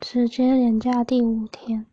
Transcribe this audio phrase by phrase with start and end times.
[0.00, 1.84] 直接连假第五天。